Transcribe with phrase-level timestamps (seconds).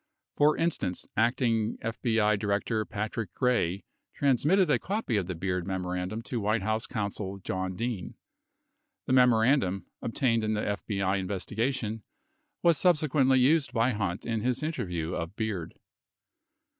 [0.35, 3.83] For instance, Acting FBI Director Patrick Gray
[4.15, 8.15] trans mitted a copy of the Beard memorandum to White House counsel John Dean.
[9.05, 12.01] 66 The memorandum, obtained in the FBI investigation,
[12.63, 15.75] was subsequently used by Hunt in his interview of Beard.